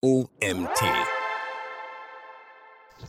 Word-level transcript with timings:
OMT. 0.00 0.28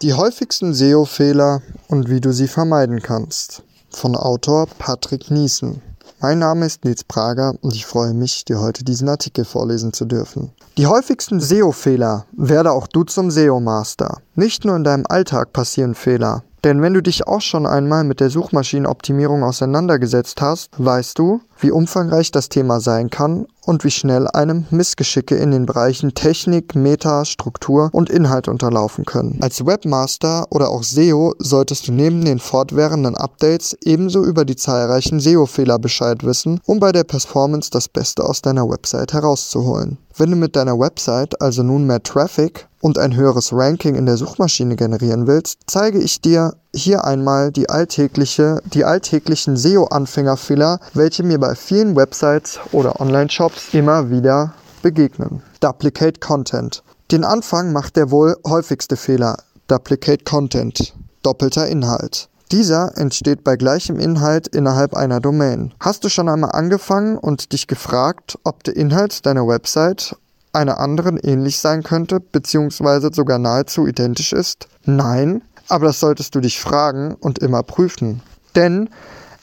Die 0.01 0.15
häufigsten 0.15 0.73
SEO-Fehler 0.73 1.61
und 1.87 2.09
wie 2.09 2.19
du 2.19 2.33
sie 2.33 2.47
vermeiden 2.47 3.03
kannst. 3.03 3.61
Von 3.91 4.15
Autor 4.15 4.65
Patrick 4.79 5.29
Niesen. 5.29 5.83
Mein 6.19 6.39
Name 6.39 6.65
ist 6.65 6.83
Nils 6.83 7.03
Prager 7.03 7.53
und 7.61 7.75
ich 7.75 7.85
freue 7.85 8.15
mich, 8.15 8.43
dir 8.43 8.59
heute 8.59 8.83
diesen 8.83 9.07
Artikel 9.07 9.45
vorlesen 9.45 9.93
zu 9.93 10.05
dürfen. 10.05 10.51
Die 10.77 10.87
häufigsten 10.87 11.39
SEO-Fehler 11.39 12.25
werde 12.31 12.71
auch 12.71 12.87
du 12.87 13.03
zum 13.03 13.29
SEO-Master. 13.29 14.21
Nicht 14.33 14.65
nur 14.65 14.75
in 14.75 14.83
deinem 14.83 15.05
Alltag 15.07 15.53
passieren 15.53 15.93
Fehler. 15.93 16.43
Denn 16.63 16.81
wenn 16.81 16.95
du 16.95 17.03
dich 17.03 17.27
auch 17.27 17.41
schon 17.41 17.67
einmal 17.67 18.03
mit 18.03 18.19
der 18.19 18.31
Suchmaschinenoptimierung 18.31 19.43
auseinandergesetzt 19.43 20.41
hast, 20.41 20.71
weißt 20.77 21.19
du, 21.19 21.41
wie 21.59 21.71
umfangreich 21.71 22.31
das 22.31 22.49
Thema 22.49 22.79
sein 22.79 23.09
kann 23.09 23.45
und 23.65 23.83
wie 23.83 23.91
schnell 23.91 24.27
einem 24.27 24.65
Missgeschicke 24.71 25.35
in 25.35 25.51
den 25.51 25.65
Bereichen 25.65 26.13
Technik, 26.13 26.75
Meta, 26.75 27.25
Struktur 27.25 27.89
und 27.91 28.09
Inhalt 28.09 28.47
unterlaufen 28.47 29.05
können. 29.05 29.39
Als 29.41 29.65
Webmaster 29.65 30.47
oder 30.49 30.69
auch 30.69 30.83
SEO 30.83 31.35
solltest 31.37 31.87
du 31.87 31.91
neben 31.91 32.25
den 32.25 32.39
fortwährenden 32.39 33.15
Updates 33.15 33.77
ebenso 33.83 34.23
über 34.23 34.45
die 34.45 34.55
zahlreichen 34.55 35.19
SEO-Fehler 35.19 35.79
Bescheid 35.79 36.23
wissen, 36.23 36.59
um 36.65 36.79
bei 36.79 36.91
der 36.91 37.03
Performance 37.03 37.69
das 37.69 37.87
Beste 37.87 38.23
aus 38.23 38.41
deiner 38.41 38.67
Website 38.69 39.13
herauszuholen. 39.13 39.97
Wenn 40.17 40.31
du 40.31 40.37
mit 40.37 40.55
deiner 40.55 40.77
Website 40.79 41.41
also 41.41 41.63
nun 41.63 41.85
mehr 41.85 42.03
Traffic 42.03 42.67
und 42.81 42.97
ein 42.97 43.15
höheres 43.15 43.53
Ranking 43.53 43.95
in 43.95 44.05
der 44.05 44.17
Suchmaschine 44.17 44.75
generieren 44.75 45.27
willst, 45.27 45.59
zeige 45.67 45.99
ich 45.99 46.21
dir 46.21 46.55
hier 46.73 47.05
einmal 47.05 47.51
die 47.51 47.69
alltägliche, 47.69 48.61
die 48.65 48.85
alltäglichen 48.85 49.57
SEO-Anfängerfehler, 49.57 50.79
welche 50.93 51.23
mir 51.23 51.39
bei 51.39 51.55
vielen 51.55 51.95
Websites 51.95 52.59
oder 52.71 52.99
Online-Shops 52.99 53.73
immer 53.73 54.09
wieder 54.09 54.53
begegnen. 54.81 55.41
Duplicate 55.59 56.19
Content. 56.19 56.83
Den 57.11 57.23
Anfang 57.23 57.73
macht 57.73 57.95
der 57.95 58.11
wohl 58.11 58.37
häufigste 58.47 58.95
Fehler. 58.95 59.37
Duplicate 59.67 60.23
Content. 60.23 60.93
Doppelter 61.23 61.67
Inhalt. 61.67 62.29
Dieser 62.51 62.97
entsteht 62.97 63.43
bei 63.43 63.55
gleichem 63.55 63.99
Inhalt 63.99 64.47
innerhalb 64.47 64.95
einer 64.95 65.19
Domain. 65.19 65.73
Hast 65.79 66.03
du 66.03 66.09
schon 66.09 66.29
einmal 66.29 66.51
angefangen 66.53 67.17
und 67.17 67.51
dich 67.53 67.67
gefragt, 67.67 68.39
ob 68.43 68.63
der 68.63 68.75
Inhalt 68.75 69.25
deiner 69.25 69.47
Website 69.47 70.15
einer 70.51 70.79
anderen 70.79 71.17
ähnlich 71.17 71.59
sein 71.59 71.83
könnte, 71.83 72.19
beziehungsweise 72.19 73.11
sogar 73.13 73.37
nahezu 73.37 73.85
identisch 73.85 74.33
ist? 74.33 74.67
Nein, 74.83 75.43
aber 75.69 75.85
das 75.85 75.99
solltest 75.99 76.35
du 76.35 76.41
dich 76.41 76.59
fragen 76.59 77.15
und 77.15 77.39
immer 77.39 77.63
prüfen. 77.63 78.21
Denn 78.55 78.89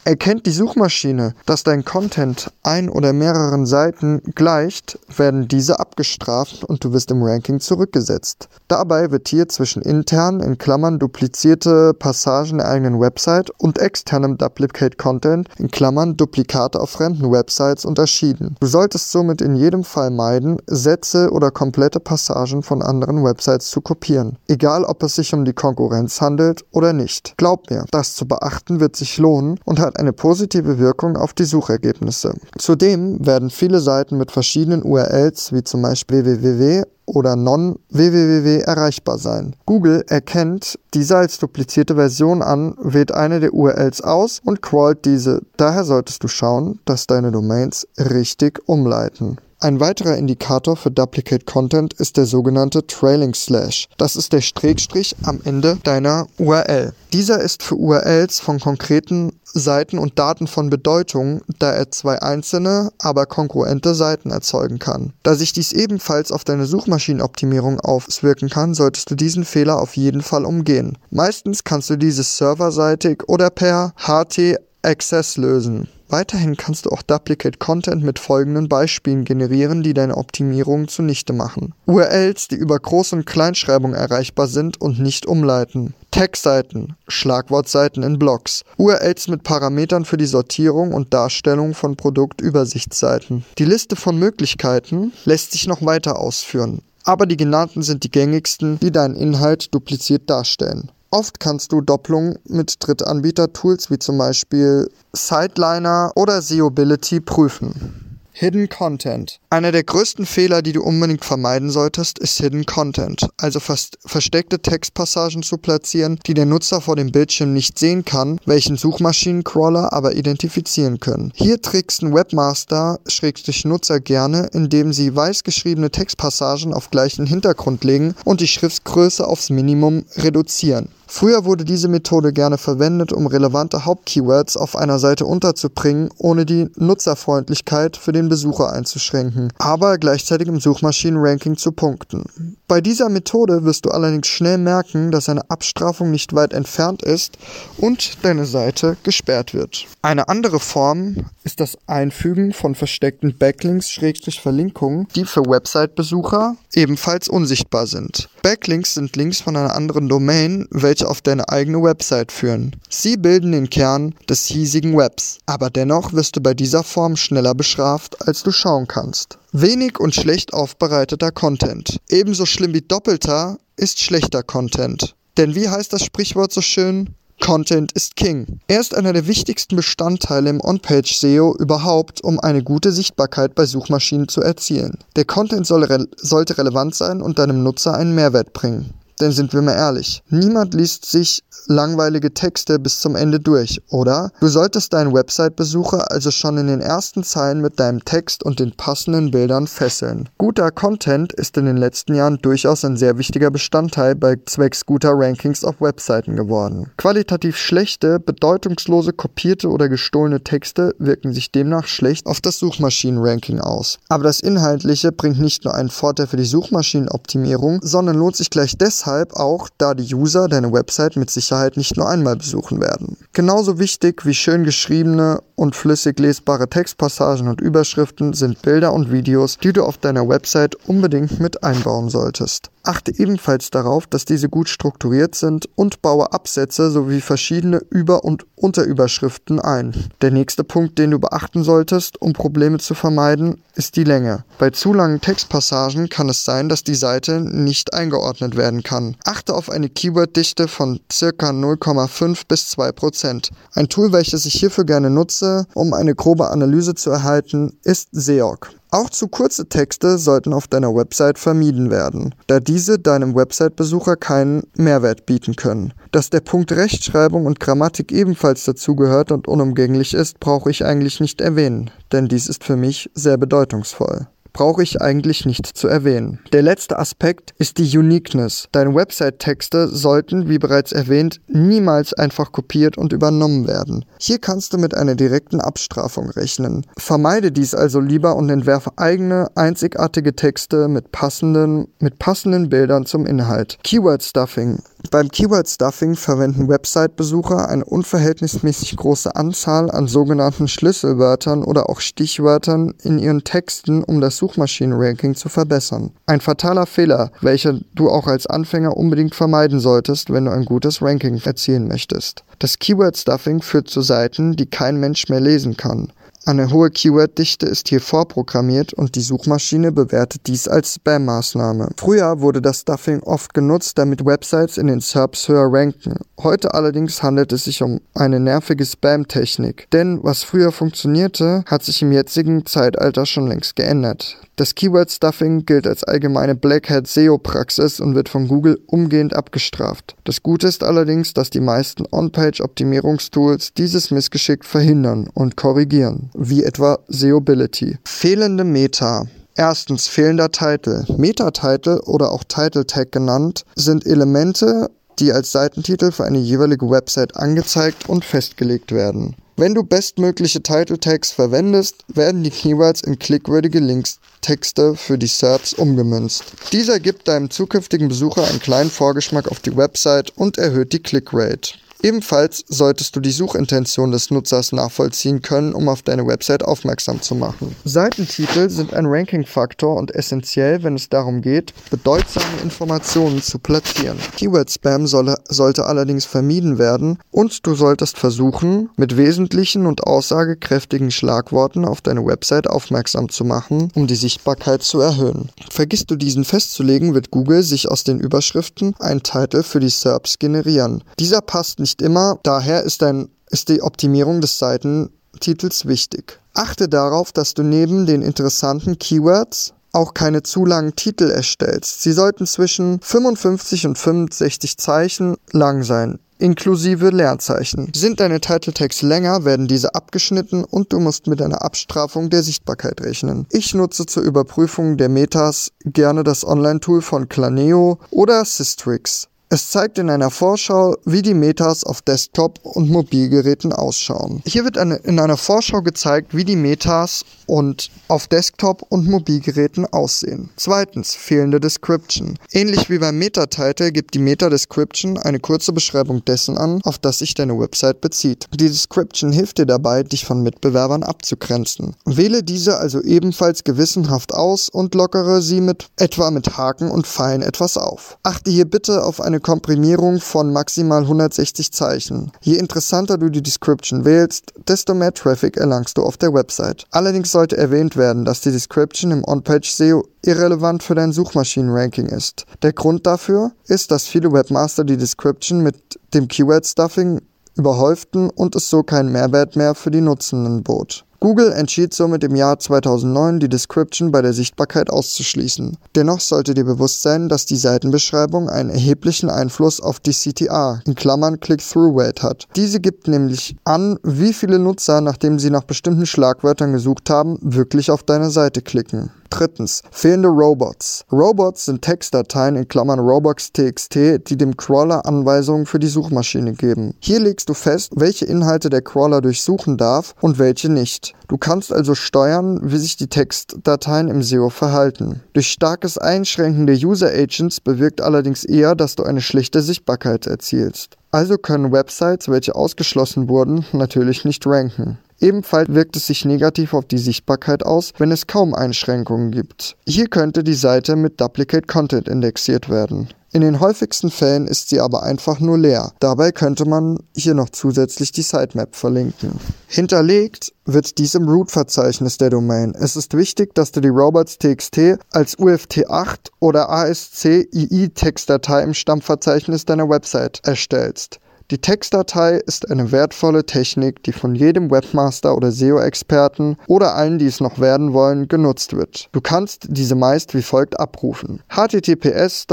Erkennt 0.06 0.46
die 0.46 0.52
Suchmaschine, 0.52 1.34
dass 1.46 1.64
dein 1.64 1.84
Content 1.84 2.52
ein 2.62 2.88
oder 2.88 3.12
mehreren 3.12 3.66
Seiten 3.66 4.22
gleicht, 4.36 5.00
werden 5.16 5.48
diese 5.48 5.80
abgestraft 5.80 6.62
und 6.62 6.84
du 6.84 6.92
wirst 6.92 7.10
im 7.10 7.24
Ranking 7.24 7.58
zurückgesetzt. 7.58 8.48
Dabei 8.68 9.10
wird 9.10 9.26
hier 9.26 9.48
zwischen 9.48 9.82
intern 9.82 10.38
in 10.38 10.58
Klammern 10.58 11.00
duplizierte 11.00 11.92
Passagen 11.92 12.58
der 12.58 12.68
eigenen 12.68 13.00
Website 13.00 13.50
und 13.58 13.80
externem 13.80 14.38
Duplicate 14.38 14.96
Content 14.96 15.48
in 15.58 15.72
Klammern 15.72 16.16
Duplikate 16.16 16.78
auf 16.78 16.90
fremden 16.90 17.32
Websites 17.32 17.84
unterschieden. 17.84 18.54
Du 18.60 18.68
solltest 18.68 19.10
somit 19.10 19.40
in 19.40 19.56
jedem 19.56 19.82
Fall 19.82 20.12
meiden, 20.12 20.58
Sätze 20.68 21.32
oder 21.32 21.50
komplette 21.50 21.98
Passagen 21.98 22.62
von 22.62 22.80
anderen 22.80 23.24
Websites 23.24 23.70
zu 23.70 23.80
kopieren, 23.80 24.38
egal 24.46 24.84
ob 24.84 25.02
es 25.02 25.16
sich 25.16 25.34
um 25.34 25.44
die 25.44 25.52
Konkurrenz 25.52 26.20
handelt 26.20 26.64
oder 26.70 26.92
nicht. 26.92 27.34
Glaub 27.38 27.70
mir, 27.70 27.86
das 27.90 28.14
zu 28.14 28.28
beachten 28.28 28.78
wird 28.78 28.94
sich 28.94 29.18
lohnen 29.18 29.58
und 29.64 29.80
hat 29.80 29.95
eine 29.96 30.12
positive 30.12 30.78
Wirkung 30.78 31.16
auf 31.16 31.32
die 31.32 31.44
Suchergebnisse. 31.44 32.34
Zudem 32.58 33.24
werden 33.24 33.50
viele 33.50 33.80
Seiten 33.80 34.16
mit 34.18 34.30
verschiedenen 34.30 34.82
URLs 34.82 35.52
wie 35.52 35.64
zum 35.64 35.82
Beispiel 35.82 36.24
www 36.24 36.84
oder 37.06 37.36
non-www 37.36 38.60
erreichbar 38.60 39.18
sein. 39.18 39.54
Google 39.64 40.04
erkennt 40.08 40.78
diese 40.92 41.16
als 41.16 41.38
duplizierte 41.38 41.94
Version 41.94 42.42
an, 42.42 42.74
wählt 42.78 43.12
eine 43.12 43.40
der 43.40 43.54
URLs 43.54 44.00
aus 44.02 44.40
und 44.44 44.60
crawlt 44.60 45.04
diese. 45.04 45.42
Daher 45.56 45.84
solltest 45.84 46.22
du 46.24 46.28
schauen, 46.28 46.80
dass 46.84 47.06
deine 47.06 47.30
Domains 47.30 47.86
richtig 47.98 48.60
umleiten. 48.66 49.38
Ein 49.58 49.80
weiterer 49.80 50.18
Indikator 50.18 50.76
für 50.76 50.90
Duplicate 50.90 51.46
Content 51.46 51.94
ist 51.94 52.18
der 52.18 52.26
sogenannte 52.26 52.86
Trailing 52.86 53.32
Slash. 53.32 53.88
Das 53.96 54.14
ist 54.14 54.34
der 54.34 54.42
Schrägstrich 54.42 55.16
am 55.22 55.40
Ende 55.44 55.78
deiner 55.82 56.26
URL. 56.38 56.92
Dieser 57.14 57.40
ist 57.40 57.62
für 57.62 57.76
URLs 57.76 58.38
von 58.38 58.60
konkreten 58.60 59.32
Seiten 59.44 59.98
und 59.98 60.18
Daten 60.18 60.46
von 60.46 60.68
Bedeutung, 60.68 61.40
da 61.58 61.72
er 61.72 61.90
zwei 61.90 62.20
einzelne, 62.20 62.92
aber 62.98 63.24
kongruente 63.24 63.94
Seiten 63.94 64.30
erzeugen 64.30 64.78
kann. 64.78 65.14
Da 65.22 65.34
sich 65.34 65.54
dies 65.54 65.72
ebenfalls 65.72 66.30
auf 66.30 66.44
deine 66.44 66.66
Suchmaschinenoptimierung 66.66 67.80
auswirken 67.80 68.50
kann, 68.50 68.74
solltest 68.74 69.10
du 69.10 69.14
diesen 69.14 69.46
Fehler 69.46 69.80
auf 69.80 69.96
jeden 69.96 70.20
Fall 70.20 70.44
umgehen. 70.44 70.98
Meistens 71.10 71.64
kannst 71.64 71.88
du 71.88 71.96
dieses 71.96 72.36
serverseitig 72.36 73.22
oder 73.28 73.48
per 73.48 73.94
HT 73.96 74.58
Access 74.86 75.36
lösen. 75.36 75.88
Weiterhin 76.08 76.56
kannst 76.56 76.86
du 76.86 76.90
auch 76.90 77.02
Duplicate 77.02 77.58
Content 77.58 78.04
mit 78.04 78.20
folgenden 78.20 78.68
Beispielen 78.68 79.24
generieren, 79.24 79.82
die 79.82 79.92
deine 79.92 80.16
Optimierung 80.16 80.86
zunichte 80.86 81.32
machen. 81.32 81.74
URLs, 81.86 82.46
die 82.46 82.54
über 82.54 82.76
Groß- 82.76 83.14
und 83.14 83.26
Kleinschreibung 83.26 83.92
erreichbar 83.92 84.46
sind 84.46 84.80
und 84.80 85.00
nicht 85.00 85.26
umleiten. 85.26 85.94
Textseiten, 86.12 86.94
Schlagwortseiten 87.08 88.04
in 88.04 88.18
Blogs, 88.18 88.62
URLs 88.78 89.26
mit 89.26 89.42
Parametern 89.42 90.04
für 90.04 90.16
die 90.16 90.26
Sortierung 90.26 90.92
und 90.92 91.12
Darstellung 91.12 91.74
von 91.74 91.96
Produktübersichtsseiten. 91.96 93.44
Die 93.58 93.64
Liste 93.64 93.96
von 93.96 94.18
Möglichkeiten 94.18 95.12
lässt 95.24 95.52
sich 95.52 95.66
noch 95.66 95.84
weiter 95.84 96.20
ausführen, 96.20 96.82
aber 97.02 97.26
die 97.26 97.36
genannten 97.36 97.82
sind 97.82 98.04
die 98.04 98.10
gängigsten, 98.10 98.78
die 98.78 98.92
deinen 98.92 99.16
Inhalt 99.16 99.74
dupliziert 99.74 100.30
darstellen. 100.30 100.90
Oft 101.10 101.40
kannst 101.40 101.72
du 101.72 101.80
Doppelungen 101.80 102.38
mit 102.48 102.76
Drittanbieter-Tools 102.80 103.90
wie 103.90 103.98
zum 103.98 104.18
Beispiel 104.18 104.90
Sideliner 105.12 106.12
oder 106.16 106.42
Seobility 106.42 107.20
prüfen. 107.20 108.05
Hidden 108.38 108.68
Content. 108.68 109.40
Einer 109.48 109.72
der 109.72 109.82
größten 109.82 110.26
Fehler, 110.26 110.60
die 110.60 110.72
du 110.72 110.82
unbedingt 110.82 111.24
vermeiden 111.24 111.70
solltest, 111.70 112.18
ist 112.18 112.36
Hidden 112.36 112.66
Content, 112.66 113.26
also 113.38 113.60
versteckte 113.60 114.58
Textpassagen 114.58 115.42
zu 115.42 115.56
platzieren, 115.56 116.20
die 116.26 116.34
der 116.34 116.44
Nutzer 116.44 116.82
vor 116.82 116.96
dem 116.96 117.12
Bildschirm 117.12 117.54
nicht 117.54 117.78
sehen 117.78 118.04
kann, 118.04 118.38
welchen 118.44 118.76
Suchmaschinencrawler 118.76 119.90
aber 119.94 120.16
identifizieren 120.16 121.00
können. 121.00 121.32
Hier 121.34 121.62
tricksen 121.62 122.12
Webmaster-Nutzer 122.12 124.00
gerne, 124.00 124.50
indem 124.52 124.92
sie 124.92 125.16
weiß 125.16 125.42
geschriebene 125.42 125.90
Textpassagen 125.90 126.74
auf 126.74 126.90
gleichen 126.90 127.24
Hintergrund 127.24 127.84
legen 127.84 128.14
und 128.26 128.42
die 128.42 128.48
Schriftgröße 128.48 129.26
aufs 129.26 129.48
Minimum 129.48 130.04
reduzieren. 130.14 130.90
Früher 131.06 131.44
wurde 131.44 131.64
diese 131.64 131.88
Methode 131.88 132.32
gerne 132.32 132.58
verwendet, 132.58 133.12
um 133.12 133.26
relevante 133.26 133.84
Hauptkeywords 133.84 134.56
auf 134.56 134.76
einer 134.76 134.98
Seite 134.98 135.24
unterzubringen, 135.24 136.10
ohne 136.18 136.44
die 136.44 136.68
Nutzerfreundlichkeit 136.76 137.96
für 137.96 138.12
den 138.12 138.28
Besucher 138.28 138.72
einzuschränken, 138.72 139.52
aber 139.58 139.98
gleichzeitig 139.98 140.48
im 140.48 140.60
Suchmaschinenranking 140.60 141.56
zu 141.56 141.72
punkten. 141.72 142.24
Bei 142.68 142.80
dieser 142.80 143.08
Methode 143.08 143.64
wirst 143.64 143.86
du 143.86 143.90
allerdings 143.90 144.26
schnell 144.26 144.58
merken, 144.58 145.12
dass 145.12 145.28
eine 145.28 145.48
Abstrafung 145.48 146.10
nicht 146.10 146.34
weit 146.34 146.52
entfernt 146.52 147.02
ist 147.02 147.38
und 147.78 148.24
deine 148.24 148.44
Seite 148.44 148.96
gesperrt 149.04 149.54
wird. 149.54 149.86
Eine 150.02 150.28
andere 150.28 150.58
Form 150.58 151.26
ist 151.44 151.60
das 151.60 151.78
Einfügen 151.86 152.52
von 152.52 152.74
versteckten 152.74 153.38
Backlinks-Verlinkungen, 153.38 155.06
die 155.14 155.24
für 155.24 155.42
Website-Besucher 155.42 156.56
ebenfalls 156.74 157.28
unsichtbar 157.28 157.86
sind. 157.86 158.28
Backlinks 158.46 158.94
sind 158.94 159.16
Links 159.16 159.40
von 159.40 159.56
einer 159.56 159.74
anderen 159.74 160.08
Domain, 160.08 160.68
welche 160.70 161.08
auf 161.08 161.20
deine 161.20 161.48
eigene 161.48 161.82
Website 161.82 162.30
führen. 162.30 162.76
Sie 162.88 163.16
bilden 163.16 163.50
den 163.50 163.70
Kern 163.70 164.14
des 164.28 164.46
hiesigen 164.46 164.96
Webs, 164.96 165.38
aber 165.46 165.68
dennoch 165.68 166.12
wirst 166.12 166.36
du 166.36 166.40
bei 166.40 166.54
dieser 166.54 166.84
Form 166.84 167.16
schneller 167.16 167.56
bestraft, 167.56 168.28
als 168.28 168.44
du 168.44 168.52
schauen 168.52 168.86
kannst. 168.86 169.38
Wenig 169.50 169.98
und 169.98 170.14
schlecht 170.14 170.54
aufbereiteter 170.54 171.32
Content. 171.32 171.98
Ebenso 172.08 172.46
schlimm 172.46 172.72
wie 172.72 172.82
doppelter 172.82 173.58
ist 173.76 174.00
schlechter 174.00 174.44
Content. 174.44 175.16
Denn 175.36 175.56
wie 175.56 175.68
heißt 175.68 175.92
das 175.92 176.04
Sprichwort 176.04 176.52
so 176.52 176.60
schön? 176.60 177.16
Content 177.40 177.92
ist 177.92 178.16
King. 178.16 178.60
Er 178.66 178.80
ist 178.80 178.94
einer 178.94 179.12
der 179.12 179.26
wichtigsten 179.26 179.76
Bestandteile 179.76 180.50
im 180.50 180.60
On-Page-SEO 180.60 181.56
überhaupt, 181.58 182.24
um 182.24 182.40
eine 182.40 182.62
gute 182.62 182.92
Sichtbarkeit 182.92 183.54
bei 183.54 183.66
Suchmaschinen 183.66 184.28
zu 184.28 184.40
erzielen. 184.40 184.98
Der 185.16 185.26
Content 185.26 185.66
soll 185.66 185.84
re 185.84 186.06
sollte 186.16 186.58
relevant 186.58 186.94
sein 186.94 187.20
und 187.20 187.38
deinem 187.38 187.62
Nutzer 187.62 187.94
einen 187.94 188.14
Mehrwert 188.14 188.52
bringen. 188.52 188.94
Denn 189.20 189.32
sind 189.32 189.54
wir 189.54 189.62
mal 189.62 189.72
ehrlich, 189.72 190.22
niemand 190.28 190.74
liest 190.74 191.06
sich 191.06 191.42
langweilige 191.68 192.34
Texte 192.34 192.78
bis 192.78 193.00
zum 193.00 193.16
Ende 193.16 193.40
durch, 193.40 193.80
oder? 193.88 194.30
Du 194.40 194.48
solltest 194.48 194.92
deinen 194.92 195.14
Website-Besucher 195.14 196.10
also 196.10 196.30
schon 196.30 196.58
in 196.58 196.66
den 196.66 196.80
ersten 196.80 197.24
Zeilen 197.24 197.62
mit 197.62 197.80
deinem 197.80 198.04
Text 198.04 198.42
und 198.42 198.60
den 198.60 198.76
passenden 198.76 199.30
Bildern 199.30 199.66
fesseln. 199.66 200.28
Guter 200.36 200.70
Content 200.70 201.32
ist 201.32 201.56
in 201.56 201.64
den 201.64 201.78
letzten 201.78 202.14
Jahren 202.14 202.38
durchaus 202.42 202.84
ein 202.84 202.98
sehr 202.98 203.16
wichtiger 203.16 203.50
Bestandteil 203.50 204.14
bei 204.14 204.36
zwecks 204.44 204.84
guter 204.84 205.12
Rankings 205.14 205.64
auf 205.64 205.80
Webseiten 205.80 206.36
geworden. 206.36 206.90
Qualitativ 206.98 207.56
schlechte, 207.56 208.20
bedeutungslose, 208.20 209.14
kopierte 209.14 209.68
oder 209.68 209.88
gestohlene 209.88 210.44
Texte 210.44 210.94
wirken 210.98 211.32
sich 211.32 211.50
demnach 211.50 211.86
schlecht 211.86 212.26
auf 212.26 212.42
das 212.42 212.58
Suchmaschinenranking 212.58 213.60
aus. 213.60 213.98
Aber 214.10 214.24
das 214.24 214.40
Inhaltliche 214.40 215.10
bringt 215.10 215.40
nicht 215.40 215.64
nur 215.64 215.74
einen 215.74 215.88
Vorteil 215.88 216.26
für 216.26 216.36
die 216.36 216.44
Suchmaschinenoptimierung, 216.44 217.80
sondern 217.82 218.16
lohnt 218.16 218.36
sich 218.36 218.50
gleich 218.50 218.76
deshalb 218.76 219.05
auch, 219.06 219.68
da 219.78 219.94
die 219.94 220.14
User 220.14 220.48
deine 220.48 220.72
Website 220.72 221.16
mit 221.16 221.30
Sicherheit 221.30 221.76
nicht 221.76 221.96
nur 221.96 222.08
einmal 222.08 222.36
besuchen 222.36 222.80
werden. 222.80 223.16
Genauso 223.32 223.78
wichtig 223.78 224.24
wie 224.26 224.34
schön 224.34 224.64
geschriebene 224.64 225.40
und 225.54 225.76
flüssig 225.76 226.18
lesbare 226.18 226.68
Textpassagen 226.68 227.48
und 227.48 227.60
Überschriften 227.60 228.32
sind 228.32 228.62
Bilder 228.62 228.92
und 228.92 229.12
Videos, 229.12 229.58
die 229.58 229.72
du 229.72 229.84
auf 229.84 229.98
deiner 229.98 230.28
Website 230.28 230.74
unbedingt 230.86 231.40
mit 231.40 231.62
einbauen 231.62 232.08
solltest. 232.08 232.70
Achte 232.86 233.12
ebenfalls 233.18 233.70
darauf, 233.70 234.06
dass 234.06 234.24
diese 234.24 234.48
gut 234.48 234.68
strukturiert 234.68 235.34
sind 235.34 235.68
und 235.74 236.02
baue 236.02 236.32
Absätze 236.32 236.90
sowie 236.90 237.20
verschiedene 237.20 237.80
Über- 237.90 238.24
und 238.24 238.46
Unterüberschriften 238.54 239.60
ein. 239.60 239.92
Der 240.20 240.30
nächste 240.30 240.62
Punkt, 240.62 240.98
den 240.98 241.10
du 241.10 241.18
beachten 241.18 241.64
solltest, 241.64 242.20
um 242.22 242.32
Probleme 242.32 242.78
zu 242.78 242.94
vermeiden, 242.94 243.60
ist 243.74 243.96
die 243.96 244.04
Länge. 244.04 244.44
Bei 244.58 244.70
zu 244.70 244.94
langen 244.94 245.20
Textpassagen 245.20 246.08
kann 246.08 246.28
es 246.28 246.44
sein, 246.44 246.68
dass 246.68 246.84
die 246.84 246.94
Seite 246.94 247.40
nicht 247.40 247.92
eingeordnet 247.92 248.56
werden 248.56 248.82
kann. 248.82 249.16
Achte 249.24 249.54
auf 249.54 249.68
eine 249.68 249.88
Keyworddichte 249.88 250.68
von 250.68 251.00
ca. 251.08 251.50
0,5 251.50 252.42
bis 252.46 252.72
2%. 252.72 253.50
Ein 253.74 253.88
Tool, 253.88 254.12
welches 254.12 254.46
ich 254.46 254.54
hierfür 254.54 254.84
gerne 254.84 255.10
nutze, 255.10 255.66
um 255.74 255.92
eine 255.92 256.14
grobe 256.14 256.50
Analyse 256.50 256.94
zu 256.94 257.10
erhalten, 257.10 257.78
ist 257.82 258.08
Seog. 258.12 258.70
Auch 258.96 259.10
zu 259.10 259.28
kurze 259.28 259.68
Texte 259.68 260.16
sollten 260.16 260.54
auf 260.54 260.68
deiner 260.68 260.94
Website 260.94 261.38
vermieden 261.38 261.90
werden, 261.90 262.34
da 262.46 262.60
diese 262.60 262.98
deinem 262.98 263.34
Website-Besucher 263.34 264.16
keinen 264.16 264.62
Mehrwert 264.74 265.26
bieten 265.26 265.54
können. 265.54 265.92
Dass 266.12 266.30
der 266.30 266.40
Punkt 266.40 266.72
Rechtschreibung 266.72 267.44
und 267.44 267.60
Grammatik 267.60 268.10
ebenfalls 268.10 268.64
dazugehört 268.64 269.32
und 269.32 269.48
unumgänglich 269.48 270.14
ist, 270.14 270.40
brauche 270.40 270.70
ich 270.70 270.86
eigentlich 270.86 271.20
nicht 271.20 271.42
erwähnen, 271.42 271.90
denn 272.10 272.28
dies 272.28 272.48
ist 272.48 272.64
für 272.64 272.76
mich 272.76 273.10
sehr 273.12 273.36
bedeutungsvoll 273.36 274.28
brauche 274.56 274.82
ich 274.82 275.02
eigentlich 275.02 275.44
nicht 275.44 275.66
zu 275.66 275.86
erwähnen. 275.86 276.38
Der 276.54 276.62
letzte 276.62 276.98
Aspekt 276.98 277.52
ist 277.58 277.76
die 277.76 277.98
Uniqueness. 277.98 278.68
Deine 278.72 278.94
Website-Texte 278.94 279.88
sollten, 279.88 280.48
wie 280.48 280.58
bereits 280.58 280.92
erwähnt, 280.92 281.42
niemals 281.46 282.14
einfach 282.14 282.52
kopiert 282.52 282.96
und 282.96 283.12
übernommen 283.12 283.66
werden. 283.66 284.06
Hier 284.18 284.38
kannst 284.38 284.72
du 284.72 284.78
mit 284.78 284.94
einer 284.94 285.14
direkten 285.14 285.60
Abstrafung 285.60 286.30
rechnen. 286.30 286.86
Vermeide 286.96 287.52
dies 287.52 287.74
also 287.74 288.00
lieber 288.00 288.34
und 288.34 288.48
entwerfe 288.48 288.92
eigene, 288.96 289.48
einzigartige 289.56 290.34
Texte 290.34 290.88
mit 290.88 291.12
passenden, 291.12 291.88
mit 291.98 292.18
passenden 292.18 292.70
Bildern 292.70 293.04
zum 293.04 293.26
Inhalt. 293.26 293.76
Keyword 293.84 294.22
Stuffing 294.22 294.78
beim 295.10 295.28
Keyword 295.28 295.68
Stuffing 295.68 296.16
verwenden 296.16 296.68
Website-Besucher 296.68 297.68
eine 297.68 297.84
unverhältnismäßig 297.84 298.96
große 298.96 299.34
Anzahl 299.34 299.90
an 299.90 300.06
sogenannten 300.06 300.68
Schlüsselwörtern 300.68 301.64
oder 301.64 301.88
auch 301.88 302.00
Stichwörtern 302.00 302.94
in 303.02 303.18
ihren 303.18 303.44
Texten, 303.44 304.02
um 304.02 304.20
das 304.20 304.36
Suchmaschinenranking 304.36 305.34
zu 305.34 305.48
verbessern. 305.48 306.12
Ein 306.26 306.40
fataler 306.40 306.86
Fehler, 306.86 307.30
welcher 307.40 307.78
du 307.94 308.08
auch 308.08 308.26
als 308.26 308.46
Anfänger 308.46 308.96
unbedingt 308.96 309.34
vermeiden 309.34 309.80
solltest, 309.80 310.32
wenn 310.32 310.46
du 310.46 310.52
ein 310.52 310.64
gutes 310.64 311.02
Ranking 311.02 311.40
erzielen 311.44 311.88
möchtest. 311.88 312.44
Das 312.58 312.78
Keyword 312.78 313.16
Stuffing 313.16 313.62
führt 313.62 313.88
zu 313.88 314.00
Seiten, 314.00 314.56
die 314.56 314.66
kein 314.66 314.98
Mensch 314.98 315.28
mehr 315.28 315.40
lesen 315.40 315.76
kann. 315.76 316.12
Eine 316.48 316.70
hohe 316.70 316.90
Keyworddichte 316.90 317.66
ist 317.66 317.88
hier 317.88 318.00
vorprogrammiert 318.00 318.94
und 318.94 319.16
die 319.16 319.20
Suchmaschine 319.20 319.90
bewertet 319.90 320.42
dies 320.46 320.68
als 320.68 320.94
Spam-Maßnahme. 320.94 321.88
Früher 321.96 322.40
wurde 322.40 322.62
das 322.62 322.82
Stuffing 322.82 323.20
oft 323.24 323.52
genutzt, 323.52 323.98
damit 323.98 324.24
Websites 324.24 324.78
in 324.78 324.86
den 324.86 325.00
SERPs 325.00 325.48
höher 325.48 325.66
ranken. 325.68 326.20
Heute 326.40 326.72
allerdings 326.72 327.20
handelt 327.20 327.50
es 327.50 327.64
sich 327.64 327.82
um 327.82 328.00
eine 328.14 328.38
nervige 328.38 328.84
Spam-Technik. 328.84 329.90
Denn 329.90 330.22
was 330.22 330.44
früher 330.44 330.70
funktionierte, 330.70 331.64
hat 331.66 331.82
sich 331.82 332.00
im 332.02 332.12
jetzigen 332.12 332.64
Zeitalter 332.64 333.26
schon 333.26 333.48
längst 333.48 333.74
geändert. 333.74 334.38
Das 334.58 334.74
Keyword 334.74 335.10
Stuffing 335.10 335.66
gilt 335.66 335.86
als 335.86 336.02
allgemeine 336.02 336.54
Black 336.54 336.88
Hat 336.88 337.06
SEO-Praxis 337.06 338.00
und 338.00 338.14
wird 338.14 338.30
von 338.30 338.48
Google 338.48 338.80
umgehend 338.86 339.36
abgestraft. 339.36 340.16
Das 340.24 340.42
Gute 340.42 340.66
ist 340.66 340.82
allerdings, 340.82 341.34
dass 341.34 341.50
die 341.50 341.60
meisten 341.60 342.06
On-Page-Optimierungstools 342.10 343.74
dieses 343.74 344.10
Missgeschick 344.10 344.64
verhindern 344.64 345.28
und 345.34 345.58
korrigieren, 345.58 346.30
wie 346.34 346.64
etwa 346.64 347.00
SEObility. 347.08 347.98
Fehlende 348.06 348.64
Meta. 348.64 349.26
Erstens 349.56 350.08
fehlender 350.08 350.50
Titel. 350.50 351.04
Meta-Title 351.18 352.00
oder 352.04 352.32
auch 352.32 352.42
Title 352.44 352.86
Tag 352.86 353.12
genannt 353.12 353.66
sind 353.74 354.06
Elemente, 354.06 354.88
die 355.18 355.32
als 355.32 355.52
Seitentitel 355.52 356.12
für 356.12 356.24
eine 356.24 356.38
jeweilige 356.38 356.88
Website 356.88 357.36
angezeigt 357.36 358.08
und 358.08 358.24
festgelegt 358.24 358.90
werden. 358.92 359.36
Wenn 359.58 359.74
du 359.74 359.82
bestmögliche 359.82 360.62
Title 360.62 361.00
Tags 361.00 361.32
verwendest, 361.32 362.04
werden 362.08 362.42
die 362.42 362.50
Keywords 362.50 363.00
in 363.00 363.18
klickwürdige 363.18 363.78
Linkstexte 363.78 364.94
für 364.96 365.16
die 365.16 365.28
SERPs 365.28 365.72
umgemünzt. 365.72 366.44
Dieser 366.72 367.00
gibt 367.00 367.26
deinem 367.26 367.48
zukünftigen 367.48 368.08
Besucher 368.08 368.46
einen 368.46 368.60
kleinen 368.60 368.90
Vorgeschmack 368.90 369.50
auf 369.50 369.60
die 369.60 369.74
Website 369.74 370.30
und 370.36 370.58
erhöht 370.58 370.92
die 370.92 371.02
Clickrate. 371.02 371.72
Ebenfalls 372.02 372.64
solltest 372.68 373.16
du 373.16 373.20
die 373.20 373.30
Suchintention 373.30 374.12
des 374.12 374.30
Nutzers 374.30 374.72
nachvollziehen 374.72 375.42
können, 375.42 375.74
um 375.74 375.88
auf 375.88 376.02
deine 376.02 376.26
Website 376.26 376.64
aufmerksam 376.64 377.22
zu 377.22 377.34
machen. 377.34 377.74
Seitentitel 377.84 378.70
sind 378.70 378.94
ein 378.94 379.06
Ranking-Faktor 379.06 379.96
und 379.96 380.14
essentiell, 380.14 380.82
wenn 380.82 380.94
es 380.94 381.08
darum 381.08 381.42
geht, 381.42 381.72
bedeutsame 381.90 382.60
Informationen 382.62 383.42
zu 383.42 383.58
platzieren. 383.58 384.18
Keyword-Spam 384.36 385.06
solle, 385.06 385.38
sollte 385.48 385.86
allerdings 385.86 386.24
vermieden 386.24 386.78
werden 386.78 387.18
und 387.30 387.66
du 387.66 387.74
solltest 387.74 388.18
versuchen, 388.18 388.90
mit 388.96 389.16
wesentlichen 389.16 389.86
und 389.86 390.04
aussagekräftigen 390.04 391.10
Schlagworten 391.10 391.84
auf 391.84 392.00
deine 392.00 392.24
Website 392.24 392.68
aufmerksam 392.68 393.28
zu 393.28 393.44
machen, 393.44 393.90
um 393.94 394.06
die 394.06 394.14
Sichtbarkeit 394.16 394.82
zu 394.82 395.00
erhöhen. 395.00 395.50
Vergisst 395.70 396.10
du 396.10 396.16
diesen 396.16 396.44
festzulegen, 396.44 397.14
wird 397.14 397.30
Google 397.30 397.62
sich 397.62 397.88
aus 397.88 398.04
den 398.04 398.20
Überschriften 398.20 398.94
einen 398.98 399.22
Titel 399.22 399.62
für 399.62 399.80
die 399.80 399.88
SERPs 399.88 400.38
generieren. 400.38 401.02
Dieser 401.18 401.40
passt 401.40 401.78
nicht 401.80 401.95
immer, 402.02 402.38
daher 402.42 402.82
ist, 402.82 403.02
ein, 403.02 403.28
ist 403.50 403.68
die 403.68 403.82
Optimierung 403.82 404.40
des 404.40 404.58
Seitentitels 404.58 405.86
wichtig. 405.86 406.40
Achte 406.54 406.88
darauf, 406.88 407.32
dass 407.32 407.54
du 407.54 407.62
neben 407.62 408.06
den 408.06 408.22
interessanten 408.22 408.98
Keywords 408.98 409.74
auch 409.92 410.14
keine 410.14 410.42
zu 410.42 410.64
langen 410.64 410.94
Titel 410.94 411.30
erstellst. 411.30 412.02
Sie 412.02 412.12
sollten 412.12 412.46
zwischen 412.46 413.00
55 413.00 413.86
und 413.86 413.98
65 413.98 414.76
Zeichen 414.76 415.36
lang 415.52 415.82
sein 415.82 416.18
inklusive 416.38 417.10
Leerzeichen. 417.10 417.90
Sind 417.94 418.20
deine 418.20 418.40
Title 418.40 418.72
Tags 418.72 419.02
länger, 419.02 419.44
werden 419.44 419.66
diese 419.68 419.94
abgeschnitten 419.94 420.64
und 420.64 420.92
du 420.92 421.00
musst 421.00 421.26
mit 421.26 421.40
einer 421.40 421.62
Abstrafung 421.62 422.30
der 422.30 422.42
Sichtbarkeit 422.42 423.00
rechnen. 423.00 423.46
Ich 423.50 423.74
nutze 423.74 424.06
zur 424.06 424.22
Überprüfung 424.22 424.96
der 424.96 425.08
Metas 425.08 425.72
gerne 425.84 426.24
das 426.24 426.46
Online-Tool 426.46 427.02
von 427.02 427.28
Claneo 427.28 427.98
oder 428.10 428.44
Systrix. 428.44 429.28
Es 429.48 429.70
zeigt 429.70 429.98
in 429.98 430.10
einer 430.10 430.32
Vorschau, 430.32 430.96
wie 431.04 431.22
die 431.22 431.32
Metas 431.32 431.84
auf 431.84 432.02
Desktop 432.02 432.58
und 432.64 432.90
Mobilgeräten 432.90 433.72
ausschauen. 433.72 434.42
Hier 434.44 434.64
wird 434.64 434.76
eine, 434.76 434.96
in 434.96 435.20
einer 435.20 435.36
Vorschau 435.36 435.82
gezeigt, 435.82 436.34
wie 436.34 436.44
die 436.44 436.56
Metas 436.56 437.24
und 437.46 437.90
auf 438.08 438.26
Desktop 438.26 438.82
und 438.88 439.08
Mobilgeräten 439.08 439.86
aussehen. 439.86 440.50
Zweitens, 440.56 441.14
fehlende 441.14 441.60
Description. 441.60 442.36
Ähnlich 442.50 442.90
wie 442.90 442.98
beim 442.98 443.18
Meta-Title 443.18 443.92
gibt 443.92 444.14
die 444.14 444.18
Meta-Description 444.18 445.16
eine 445.16 445.38
kurze 445.38 445.72
Beschreibung 445.72 446.24
dessen 446.24 446.58
an, 446.58 446.80
auf 446.82 446.98
das 446.98 447.20
sich 447.20 447.34
deine 447.34 447.56
Website 447.56 448.00
bezieht. 448.00 448.46
Die 448.52 448.68
Description 448.68 449.30
hilft 449.30 449.58
dir 449.58 449.66
dabei, 449.66 450.02
dich 450.02 450.24
von 450.24 450.42
Mitbewerbern 450.42 451.04
abzugrenzen. 451.04 451.94
Wähle 452.04 452.42
diese 452.42 452.78
also 452.78 453.00
ebenfalls 453.00 453.62
gewissenhaft 453.62 454.34
aus 454.34 454.68
und 454.68 454.96
lockere 454.96 455.40
sie 455.40 455.60
mit 455.60 455.86
etwa 455.98 456.32
mit 456.32 456.56
Haken 456.58 456.90
und 456.90 457.06
Pfeilen 457.06 457.42
etwas 457.42 457.76
auf. 457.76 458.18
Achte 458.24 458.50
hier 458.50 458.64
bitte 458.64 459.04
auf 459.04 459.20
eine 459.20 459.35
eine 459.36 459.42
Komprimierung 459.42 460.18
von 460.18 460.50
maximal 460.50 461.02
160 461.02 461.70
Zeichen. 461.70 462.32
Je 462.40 462.56
interessanter 462.56 463.18
du 463.18 463.28
die 463.28 463.42
Description 463.42 464.06
wählst, 464.06 464.54
desto 464.66 464.94
mehr 464.94 465.12
Traffic 465.12 465.58
erlangst 465.58 465.98
du 465.98 466.02
auf 466.04 466.16
der 466.16 466.32
Website. 466.32 466.86
Allerdings 466.90 467.32
sollte 467.32 467.58
erwähnt 467.58 467.98
werden, 467.98 468.24
dass 468.24 468.40
die 468.40 468.50
Description 468.50 469.10
im 469.10 469.24
On-Page 469.24 469.70
SEO 469.70 470.04
irrelevant 470.22 470.82
für 470.82 470.94
dein 470.94 471.12
Suchmaschinenranking 471.12 472.06
ist. 472.06 472.46
Der 472.62 472.72
Grund 472.72 473.06
dafür 473.06 473.52
ist, 473.66 473.90
dass 473.90 474.06
viele 474.06 474.32
Webmaster 474.32 474.84
die 474.84 474.96
Description 474.96 475.60
mit 475.60 475.76
dem 476.14 476.28
Keyword 476.28 476.66
Stuffing 476.66 477.20
überhäuften 477.56 478.30
und 478.30 478.56
es 478.56 478.70
so 478.70 478.82
keinen 478.82 479.12
Mehrwert 479.12 479.54
mehr 479.54 479.74
für 479.74 479.90
die 479.90 480.00
Nutzenden 480.00 480.62
bot. 480.62 481.05
Google 481.20 481.52
entschied 481.52 481.94
somit 481.94 482.24
im 482.24 482.36
Jahr 482.36 482.58
2009, 482.58 483.40
die 483.40 483.48
Description 483.48 484.12
bei 484.12 484.22
der 484.22 484.32
Sichtbarkeit 484.32 484.90
auszuschließen. 484.90 485.76
Dennoch 485.94 486.20
sollte 486.20 486.54
dir 486.54 486.64
bewusst 486.64 487.02
sein, 487.02 487.28
dass 487.28 487.46
die 487.46 487.56
Seitenbeschreibung 487.56 488.48
einen 488.48 488.70
erheblichen 488.70 489.30
Einfluss 489.30 489.80
auf 489.80 490.00
die 490.00 490.12
CTR 490.12 490.82
in 490.86 490.94
Klammern 490.94 491.40
Click-Through-Rate 491.40 492.22
hat. 492.22 492.46
Diese 492.56 492.80
gibt 492.80 493.08
nämlich 493.08 493.56
an, 493.64 493.98
wie 494.02 494.32
viele 494.32 494.58
Nutzer, 494.58 495.00
nachdem 495.00 495.38
sie 495.38 495.50
nach 495.50 495.64
bestimmten 495.64 496.06
Schlagwörtern 496.06 496.72
gesucht 496.72 497.08
haben, 497.10 497.38
wirklich 497.40 497.90
auf 497.90 498.02
deine 498.02 498.30
Seite 498.30 498.62
klicken. 498.62 499.10
Drittens, 499.30 499.82
fehlende 499.90 500.28
Robots. 500.28 501.04
Robots 501.10 501.66
sind 501.66 501.82
Textdateien 501.82 502.56
in 502.56 502.68
Klammern 502.68 503.00
Robots.txt, 503.00 503.94
die 503.94 504.36
dem 504.36 504.56
Crawler 504.56 505.06
Anweisungen 505.06 505.66
für 505.66 505.78
die 505.78 505.86
Suchmaschine 505.86 506.52
geben. 506.52 506.94
Hier 507.00 507.20
legst 507.20 507.48
du 507.48 507.54
fest, 507.54 507.92
welche 507.96 508.24
Inhalte 508.24 508.70
der 508.70 508.82
Crawler 508.82 509.20
durchsuchen 509.20 509.76
darf 509.76 510.14
und 510.20 510.38
welche 510.38 510.68
nicht. 510.68 511.14
Du 511.28 511.38
kannst 511.38 511.72
also 511.72 511.94
steuern, 511.94 512.60
wie 512.62 512.78
sich 512.78 512.96
die 512.96 513.08
Textdateien 513.08 514.08
im 514.08 514.22
SEO 514.22 514.48
verhalten. 514.48 515.22
Durch 515.32 515.48
starkes 515.48 515.98
Einschränken 515.98 516.66
der 516.66 516.76
User 516.76 517.08
Agents 517.08 517.60
bewirkt 517.60 518.00
allerdings 518.00 518.44
eher, 518.44 518.74
dass 518.74 518.94
du 518.94 519.02
eine 519.02 519.20
schlichte 519.20 519.60
Sichtbarkeit 519.60 520.26
erzielst. 520.26 520.96
Also 521.10 521.38
können 521.38 521.72
Websites, 521.72 522.28
welche 522.28 522.54
ausgeschlossen 522.54 523.28
wurden, 523.28 523.64
natürlich 523.72 524.24
nicht 524.24 524.46
ranken. 524.46 524.98
Ebenfalls 525.20 525.72
wirkt 525.72 525.96
es 525.96 526.06
sich 526.06 526.24
negativ 526.24 526.74
auf 526.74 526.84
die 526.84 526.98
Sichtbarkeit 526.98 527.64
aus, 527.64 527.92
wenn 527.98 528.12
es 528.12 528.26
kaum 528.26 528.54
Einschränkungen 528.54 529.30
gibt. 529.30 529.76
Hier 529.86 530.08
könnte 530.08 530.44
die 530.44 530.54
Seite 530.54 530.96
mit 530.96 531.20
Duplicate 531.20 531.66
Content 531.66 532.08
indexiert 532.08 532.68
werden. 532.68 533.08
In 533.32 533.42
den 533.42 533.60
häufigsten 533.60 534.10
Fällen 534.10 534.46
ist 534.46 534.70
sie 534.70 534.80
aber 534.80 535.02
einfach 535.02 535.40
nur 535.40 535.58
leer. 535.58 535.92
Dabei 536.00 536.32
könnte 536.32 536.64
man 536.64 537.00
hier 537.14 537.34
noch 537.34 537.50
zusätzlich 537.50 538.10
die 538.10 538.22
Sitemap 538.22 538.74
verlinken. 538.74 539.38
Hinterlegt 539.66 540.54
wird 540.64 540.96
dies 540.96 541.14
im 541.14 541.28
Root-Verzeichnis 541.28 542.16
der 542.16 542.30
Domain. 542.30 542.74
Es 542.74 542.96
ist 542.96 543.14
wichtig, 543.14 543.54
dass 543.54 543.72
du 543.72 543.80
die 543.80 543.88
robots.txt 543.88 545.00
als 545.10 545.36
UFT8 545.38 546.30
oder 546.40 546.70
ASCII-Textdatei 546.70 548.62
im 548.62 548.72
Stammverzeichnis 548.72 549.66
deiner 549.66 549.88
Website 549.90 550.40
erstellst. 550.44 551.20
Die 551.52 551.58
Textdatei 551.58 552.38
ist 552.38 552.68
eine 552.72 552.90
wertvolle 552.90 553.46
Technik, 553.46 554.02
die 554.02 554.10
von 554.10 554.34
jedem 554.34 554.68
Webmaster 554.68 555.36
oder 555.36 555.52
SEO-Experten 555.52 556.56
oder 556.66 556.96
allen, 556.96 557.20
die 557.20 557.26
es 557.26 557.40
noch 557.40 557.60
werden 557.60 557.92
wollen, 557.92 558.26
genutzt 558.26 558.76
wird. 558.76 559.08
Du 559.12 559.20
kannst 559.20 559.66
diese 559.68 559.94
meist 559.94 560.34
wie 560.34 560.42
folgt 560.42 560.80
abrufen. 560.80 561.44
https 561.48 562.48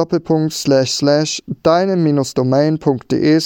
deine-domain.de 1.64 3.40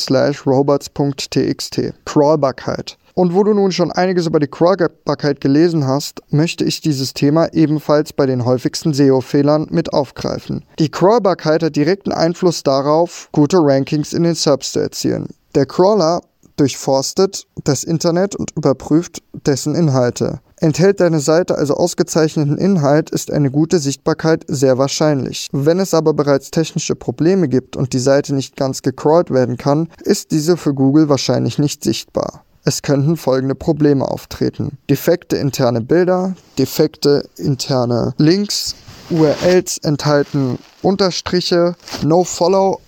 robots.txt 0.46 1.94
Crawlbarkeit. 2.04 2.98
Und 3.18 3.34
wo 3.34 3.44
du 3.44 3.56
nun 3.56 3.72
schon 3.72 3.92
einiges 3.92 4.28
über 4.28 4.40
die 4.40 4.46
Crawlbarkeit 4.46 5.42
gelesen 5.42 5.88
hast, 5.88 6.22
möchte 6.30 6.64
ich 6.64 6.82
dieses 6.82 7.16
Thema 7.16 7.52
ebenfalls 7.52 8.14
bei 8.14 8.28
den 8.28 8.46
häufigsten 8.46 8.94
SEO-Fehlern 8.94 9.70
mit 9.72 9.92
aufgreifen. 9.92 10.66
Die 10.78 10.92
Crawlbarkeit 10.92 11.64
hat 11.64 11.76
direkten 11.76 12.12
Einfluss 12.12 12.62
darauf, 12.62 13.30
gute 13.32 13.58
Rankings 13.58 14.14
in 14.14 14.22
den 14.22 14.36
SERPs 14.36 14.74
zu 14.74 14.82
erzielen. 14.82 15.30
Der 15.56 15.66
Crawler 15.66 16.22
durchforstet 16.58 17.48
das 17.64 17.84
Internet 17.84 18.36
und 18.36 18.52
überprüft 18.56 19.24
dessen 19.34 19.74
Inhalte. 19.74 20.40
Enthält 20.58 21.00
deine 21.00 21.20
Seite 21.20 21.58
also 21.58 21.74
ausgezeichneten 21.74 22.60
Inhalt, 22.60 23.10
ist 23.10 23.32
eine 23.32 23.50
gute 23.50 23.80
Sichtbarkeit 23.80 24.46
sehr 24.48 24.78
wahrscheinlich. 24.78 25.50
Wenn 25.52 25.80
es 25.80 25.96
aber 25.96 26.14
bereits 26.14 26.52
technische 26.52 26.94
Probleme 26.94 27.48
gibt 27.48 27.76
und 27.78 27.94
die 27.94 28.00
Seite 28.00 28.36
nicht 28.36 28.56
ganz 28.56 28.84
gecrawlt 28.84 29.32
werden 29.32 29.58
kann, 29.58 29.90
ist 30.04 30.30
diese 30.30 30.56
für 30.56 30.76
Google 30.76 31.10
wahrscheinlich 31.10 31.58
nicht 31.58 31.84
sichtbar. 31.84 32.44
Es 32.68 32.82
könnten 32.82 33.16
folgende 33.16 33.56
Probleme 33.56 34.04
auftreten. 34.04 34.78
Defekte 34.90 35.38
interne 35.38 35.80
Bilder, 35.80 36.36
defekte 36.58 37.24
interne 37.38 38.14
Links, 38.18 38.76
URLs 39.10 39.78
enthalten 39.78 40.60
Unterstriche, 40.82 41.78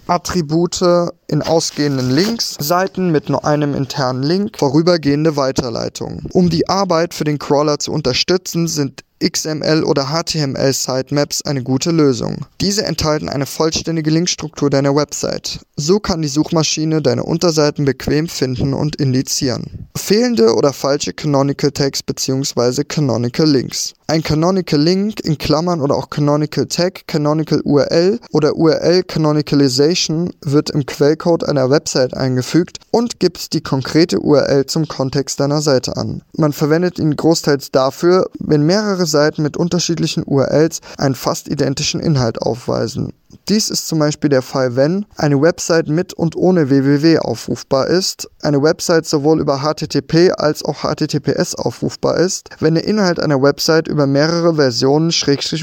No-Follow-Attribute 0.10 1.14
in 1.28 1.44
ausgehenden 1.44 2.10
Links, 2.10 2.56
Seiten 2.60 3.12
mit 3.12 3.30
nur 3.30 3.46
einem 3.46 3.76
internen 3.76 4.24
Link, 4.24 4.58
vorübergehende 4.58 5.36
Weiterleitungen. 5.36 6.28
Um 6.34 6.50
die 6.50 6.68
Arbeit 6.68 7.14
für 7.14 7.24
den 7.24 7.38
Crawler 7.38 7.78
zu 7.78 7.92
unterstützen, 7.92 8.68
sind 8.68 9.04
XML 9.22 9.84
oder 9.84 10.08
HTML 10.08 10.72
Sitemaps 10.72 11.42
eine 11.42 11.62
gute 11.62 11.92
Lösung. 11.92 12.46
Diese 12.62 12.86
enthalten 12.86 13.28
eine 13.28 13.46
vollständige 13.46 14.10
Linkstruktur 14.10 14.70
deiner 14.70 14.96
Website. 14.96 15.60
So 15.76 16.00
kann 16.00 16.22
die 16.22 16.30
Suchmaschine 16.30 17.02
deine 17.02 17.24
Unterseiten 17.24 17.84
bequem 17.84 18.30
finden 18.30 18.74
und 18.74 18.96
indizieren. 18.96 19.88
Fehlende 19.98 20.56
oder 20.56 20.72
falsche 20.72 21.12
Canonical 21.12 21.72
Tags 21.72 22.02
bzw. 22.02 22.86
Canonical 22.86 23.50
Links. 23.50 23.94
Ein 24.08 24.24
Canonical 24.24 24.82
Link 24.82 25.20
in 25.20 25.38
Klammern 25.38 25.82
oder 25.82 25.96
auch 25.96 26.10
Canonical 26.10 26.66
Tag, 26.66 27.06
Canonical 27.06 27.62
URL 27.64 28.20
oder 28.32 28.56
URL 28.56 29.04
Canonicalization 29.04 29.99
wird 30.42 30.70
im 30.70 30.86
Quellcode 30.86 31.44
einer 31.44 31.70
Website 31.70 32.16
eingefügt 32.16 32.78
und 32.92 33.20
gibt 33.20 33.54
die 33.54 33.62
konkrete 33.62 34.20
URL 34.20 34.66
zum 34.66 34.88
Kontext 34.88 35.40
deiner 35.40 35.62
Seite 35.62 35.98
an. 35.98 36.22
Man 36.38 36.54
verwendet 36.54 37.00
ihn 37.00 37.16
großteils 37.16 37.72
dafür, 37.72 38.30
wenn 38.40 38.64
mehrere 38.64 39.06
Seiten 39.06 39.42
mit 39.42 39.58
unterschiedlichen 39.58 40.24
URLs 40.26 40.80
einen 40.98 41.16
fast 41.16 41.50
identischen 41.50 42.00
Inhalt 42.00 42.42
aufweisen. 42.42 43.14
Dies 43.48 43.70
ist 43.70 43.88
zum 43.88 44.00
Beispiel 44.00 44.30
der 44.30 44.42
Fall, 44.42 44.76
wenn 44.76 45.06
eine 45.16 45.42
Website 45.42 45.88
mit 45.88 46.14
und 46.14 46.36
ohne 46.36 46.70
www 46.70 47.20
aufrufbar 47.20 47.88
ist, 47.88 48.30
eine 48.42 48.62
Website 48.62 49.06
sowohl 49.06 49.40
über 49.40 49.60
HTTP 49.60 50.32
als 50.38 50.64
auch 50.64 50.84
HTTPS 50.84 51.56
aufrufbar 51.56 52.18
ist, 52.18 52.50
wenn 52.60 52.76
der 52.76 52.86
Inhalt 52.86 53.20
einer 53.20 53.42
Website 53.42 53.88
über 53.88 54.08
mehrere 54.08 54.56
Versionen 54.56 55.12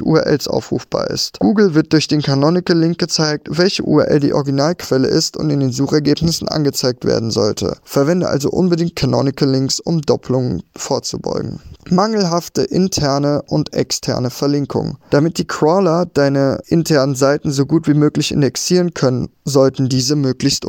URLs 0.03 0.49
aufrufbar 0.49 1.11
ist. 1.11 1.41
Google 1.41 1.75
wird 1.75 1.93
durch 1.93 2.07
den 2.07 2.23
Canonical 2.23 2.79
Link 2.79 2.99
gezeigt, 2.99 3.49
welche 3.51 3.83
URL 3.83 4.21
die 4.21 4.33
Originalquelle 4.33 5.09
ist 5.09 5.37
und 5.37 5.51
in 5.51 5.61
den 5.61 5.73
Suchergebnissen 5.73 6.49
angezeigt 6.49 7.05
werden 7.05 7.31
sollte. 7.31 7.77
Verwende 7.83 8.29
also 8.29 8.51
unbedingt 8.51 8.95
Canonical 8.97 9.49
Links, 9.49 9.81
um 9.81 10.03
Doppelungen 10.03 10.63
vorzubeugen. 10.77 11.61
Mangelhafte 11.91 12.63
interne 12.63 13.43
und 13.47 13.73
externe 13.73 14.31
Verlinkung. 14.31 14.99
Damit 15.11 15.39
die 15.39 15.47
Crawler 15.47 16.07
deine 16.07 16.59
internen 16.67 17.15
Seiten 17.15 17.53
so 17.57 17.67
gut 17.67 17.89
wie 17.89 17.95
möglich 17.95 18.31
indexieren 18.31 18.95
können, 18.95 19.31
sollten 19.45 19.89
diese 19.89 20.15
möglichst 20.15 20.65